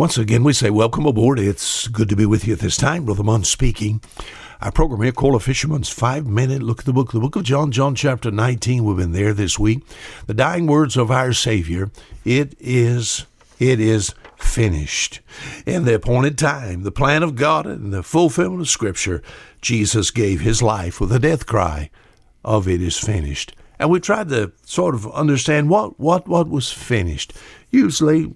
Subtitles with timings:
[0.00, 1.38] Once again, we say welcome aboard.
[1.38, 3.04] It's good to be with you at this time.
[3.04, 4.00] Brother Munn speaking.
[4.62, 7.42] Our program here called A Fisherman's Five Minute Look at the Book, the book of
[7.42, 8.82] John, John chapter 19.
[8.82, 9.82] We've been there this week.
[10.26, 11.90] The dying words of our Savior.
[12.24, 13.26] It is,
[13.58, 15.20] it is finished.
[15.66, 19.22] In the appointed time, the plan of God and the fulfillment of Scripture,
[19.60, 21.90] Jesus gave his life with a death cry
[22.42, 23.54] of it is finished.
[23.78, 27.34] And we tried to sort of understand what, what, what was finished.
[27.70, 28.32] Usually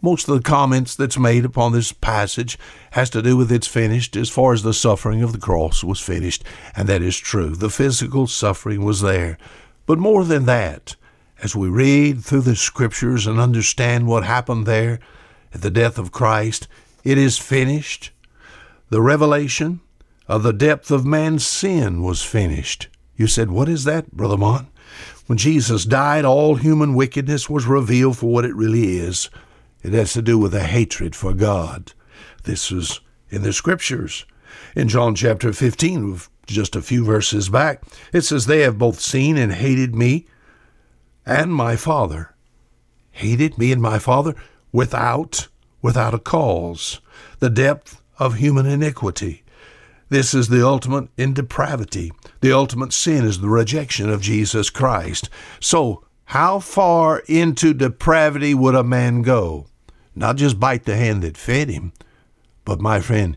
[0.00, 2.58] most of the comments that's made upon this passage
[2.92, 6.00] has to do with it's finished as far as the suffering of the cross was
[6.00, 6.44] finished,
[6.76, 7.50] and that is true.
[7.50, 9.38] The physical suffering was there.
[9.86, 10.94] But more than that,
[11.42, 15.00] as we read through the scriptures and understand what happened there
[15.52, 16.68] at the death of Christ,
[17.02, 18.12] it is finished.
[18.90, 19.80] The revelation
[20.28, 22.88] of the depth of man's sin was finished.
[23.16, 24.68] You said, What is that, Brother Mon?
[25.26, 29.28] When Jesus died, all human wickedness was revealed for what it really is
[29.88, 31.92] it has to do with a hatred for God.
[32.44, 34.26] This was in the scriptures.
[34.76, 39.36] In John chapter 15, just a few verses back, it says, They have both seen
[39.36, 40.26] and hated me
[41.24, 42.34] and my Father.
[43.10, 44.34] Hated me and my Father
[44.72, 45.48] without,
[45.80, 47.00] without a cause.
[47.38, 49.42] The depth of human iniquity.
[50.10, 52.12] This is the ultimate in depravity.
[52.40, 55.28] The ultimate sin is the rejection of Jesus Christ.
[55.60, 59.66] So, how far into depravity would a man go?
[60.18, 61.92] Not just bite the hand that fed him,
[62.64, 63.36] but, my friend,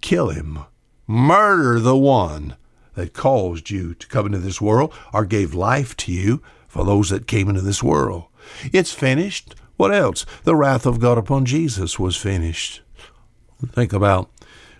[0.00, 0.60] kill him.
[1.08, 2.56] Murder the one
[2.94, 7.10] that caused you to come into this world or gave life to you for those
[7.10, 8.26] that came into this world.
[8.72, 9.56] It's finished.
[9.76, 10.24] What else?
[10.44, 12.82] The wrath of God upon Jesus was finished.
[13.72, 14.30] Think about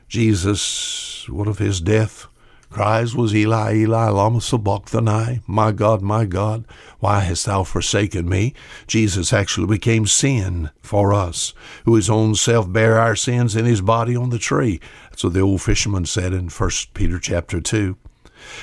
[0.09, 2.29] Jesus, what of his death?
[2.73, 6.65] Cries was Eli, Eli, lama sabachthani, my God, my God,
[7.01, 8.55] why hast thou forsaken me?
[8.87, 11.53] Jesus actually became sin for us,
[11.85, 14.81] who his own self bare our sins in his body on the tree.
[15.11, 17.97] That's what the old fisherman said in 1 Peter chapter 2.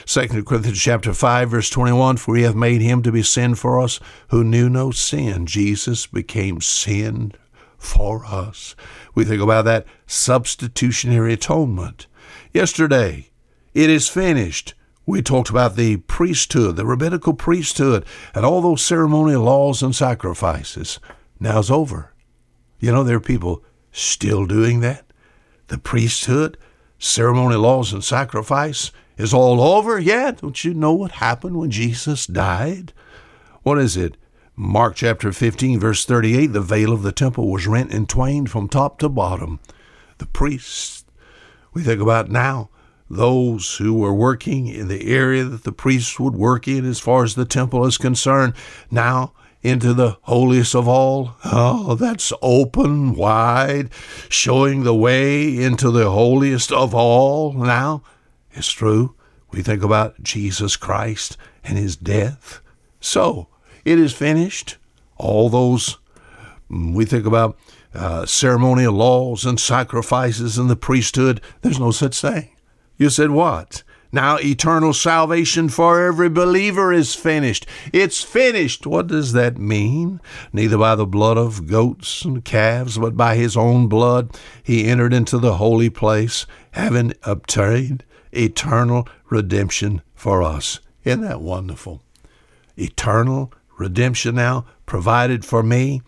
[0.05, 3.79] 2 Corinthians chapter 5 verse 21 for he hath made him to be sin for
[3.79, 3.99] us
[4.29, 7.31] who knew no sin Jesus became sin
[7.77, 8.75] for us
[9.15, 12.07] we think about that substitutionary atonement
[12.53, 13.28] yesterday
[13.73, 14.73] it is finished.
[15.05, 20.99] We talked about the priesthood, the rabbinical priesthood, and all those ceremonial laws and sacrifices.
[21.39, 22.13] Now it's over.
[22.79, 25.05] You know, there are people still doing that.
[25.67, 26.57] The priesthood,
[26.97, 29.99] ceremonial laws, and sacrifice is all over.
[29.99, 32.93] Yeah, don't you know what happened when Jesus died?
[33.63, 34.15] What is it?
[34.55, 38.67] Mark chapter 15, verse 38 the veil of the temple was rent in twain from
[38.67, 39.59] top to bottom.
[40.17, 41.05] The priests,
[41.73, 42.69] we think about now,
[43.09, 47.23] those who were working in the area that the priests would work in as far
[47.23, 48.53] as the temple is concerned,
[48.91, 51.35] now into the holiest of all.
[51.43, 53.89] Oh, that's open wide,
[54.29, 58.03] showing the way into the holiest of all now.
[58.51, 59.15] It's true.
[59.51, 62.61] We think about Jesus Christ and his death.
[63.01, 63.47] So,
[63.83, 64.77] it is finished.
[65.17, 65.97] All those,
[66.69, 67.57] mm, we think about
[67.93, 72.49] uh, ceremonial laws and sacrifices in the priesthood, there's no such thing.
[72.99, 73.81] You said, What?
[74.11, 77.65] Now eternal salvation for every believer is finished.
[77.93, 78.85] It's finished.
[78.87, 80.19] What does that mean?
[80.51, 85.13] Neither by the blood of goats and calves, but by his own blood he entered
[85.13, 90.79] into the holy place, having obtained eternal redemption for us.
[91.03, 92.01] Isn't that wonderful?
[92.77, 96.01] Eternal redemption now provided for me.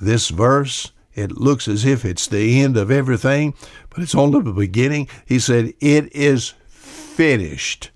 [0.00, 3.54] This verse it looks as if it's the end of everything,
[3.90, 5.08] but it's only the beginning.
[5.26, 7.90] He said, It is finished.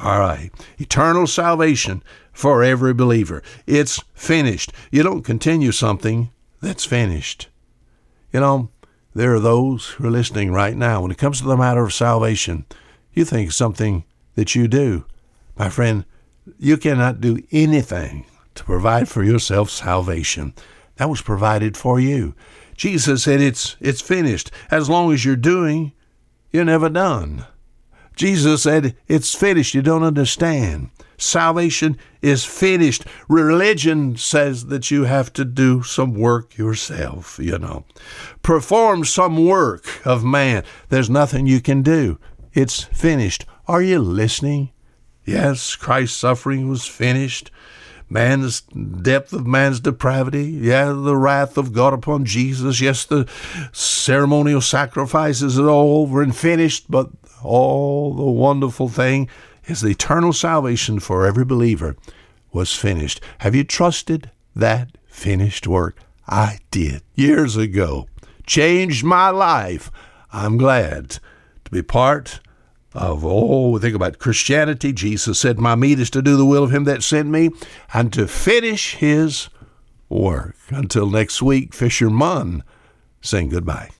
[0.00, 0.50] All right.
[0.78, 2.02] Eternal salvation
[2.32, 3.42] for every believer.
[3.66, 4.72] It's finished.
[4.92, 6.30] You don't continue something
[6.60, 7.48] that's finished.
[8.32, 8.70] You know,
[9.14, 11.02] there are those who are listening right now.
[11.02, 12.66] When it comes to the matter of salvation,
[13.12, 14.04] you think something
[14.36, 15.04] that you do.
[15.56, 16.04] My friend,
[16.58, 20.54] you cannot do anything to provide for yourself salvation.
[20.98, 22.34] That was provided for you.
[22.76, 24.50] Jesus said it's it's finished.
[24.70, 25.92] As long as you're doing,
[26.52, 27.46] you're never done.
[28.14, 29.74] Jesus said it's finished.
[29.74, 30.90] You don't understand.
[31.16, 33.04] Salvation is finished.
[33.28, 37.84] Religion says that you have to do some work yourself, you know.
[38.42, 40.64] Perform some work of man.
[40.88, 42.18] There's nothing you can do.
[42.52, 43.44] It's finished.
[43.66, 44.70] Are you listening?
[45.24, 47.50] Yes, Christ's suffering was finished
[48.10, 53.28] man's depth of man's depravity, yeah, the wrath of God upon Jesus, yes, the
[53.72, 57.10] ceremonial sacrifices are all over and finished, but
[57.42, 59.28] all the wonderful thing
[59.66, 61.96] is the eternal salvation for every believer
[62.52, 63.20] was finished.
[63.38, 65.98] Have you trusted that finished work?
[66.26, 68.06] I did years ago.
[68.46, 69.90] changed my life.
[70.32, 71.18] I'm glad
[71.64, 72.40] to be part
[72.98, 74.92] of, oh, think about Christianity.
[74.92, 77.50] Jesus said, My meat is to do the will of him that sent me
[77.92, 79.48] and to finish his
[80.08, 80.56] work.
[80.70, 82.62] Until next week, Fisherman,
[83.20, 83.90] saying goodbye.